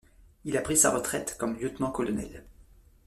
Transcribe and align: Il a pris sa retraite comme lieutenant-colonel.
Il 0.45 0.57
a 0.57 0.61
pris 0.63 0.77
sa 0.77 0.89
retraite 0.89 1.35
comme 1.37 1.59
lieutenant-colonel. 1.59 2.43